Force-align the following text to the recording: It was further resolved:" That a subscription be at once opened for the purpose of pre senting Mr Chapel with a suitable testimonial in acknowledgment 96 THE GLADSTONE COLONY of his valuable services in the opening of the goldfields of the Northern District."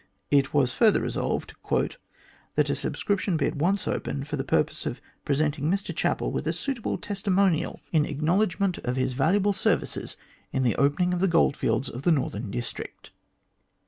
It 0.31 0.51
was 0.51 0.73
further 0.73 0.99
resolved:" 0.99 1.53
That 2.55 2.71
a 2.71 2.75
subscription 2.75 3.37
be 3.37 3.45
at 3.45 3.55
once 3.55 3.87
opened 3.87 4.27
for 4.27 4.35
the 4.35 4.43
purpose 4.43 4.87
of 4.87 4.99
pre 5.25 5.35
senting 5.35 5.65
Mr 5.65 5.95
Chapel 5.95 6.31
with 6.31 6.47
a 6.47 6.53
suitable 6.53 6.97
testimonial 6.97 7.79
in 7.93 8.07
acknowledgment 8.07 8.77
96 8.77 8.77
THE 8.77 8.81
GLADSTONE 8.81 8.83
COLONY 8.83 8.91
of 8.91 9.05
his 9.05 9.13
valuable 9.13 9.53
services 9.53 10.17
in 10.51 10.63
the 10.63 10.75
opening 10.77 11.13
of 11.13 11.19
the 11.19 11.27
goldfields 11.27 11.87
of 11.87 12.01
the 12.01 12.11
Northern 12.11 12.49
District." 12.49 13.11